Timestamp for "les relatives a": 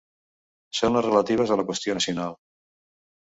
0.97-1.59